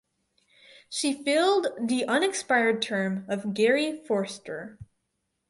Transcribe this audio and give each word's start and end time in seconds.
She 0.89 1.13
filled 1.23 1.67
the 1.79 2.05
unexpired 2.07 2.81
term 2.81 3.23
of 3.27 3.53
Garey 3.53 4.01
Forster. 4.07 4.79